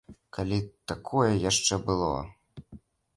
Калі 0.35 0.57
такое 0.91 1.27
яшчэ 1.49 1.79
было? 1.91 2.09